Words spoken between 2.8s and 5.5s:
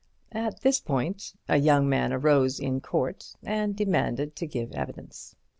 court and demanded to give evidence.